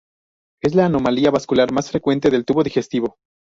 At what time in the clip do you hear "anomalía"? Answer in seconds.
0.87-1.29